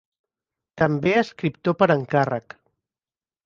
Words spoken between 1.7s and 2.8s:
per encàrrec.